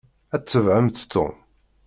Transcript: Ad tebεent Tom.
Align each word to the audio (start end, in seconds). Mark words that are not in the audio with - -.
Ad 0.35 0.43
tebεent 0.43 0.97
Tom. 1.11 1.33